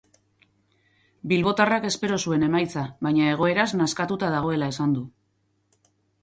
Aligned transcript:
Bilbotarrak 1.33 1.85
espero 1.89 2.17
zuen 2.29 2.45
emaitza, 2.47 2.87
baina 3.09 3.29
egoeraz 3.35 3.67
nazkatuta 3.83 4.31
dagoela 4.39 4.71
esan 4.75 4.97
du. 4.99 5.05